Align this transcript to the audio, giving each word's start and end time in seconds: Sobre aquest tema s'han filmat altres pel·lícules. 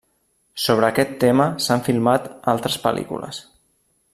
Sobre 0.63 0.87
aquest 0.87 1.11
tema 1.23 1.47
s'han 1.65 1.83
filmat 1.89 2.25
altres 2.55 2.79
pel·lícules. 2.87 3.43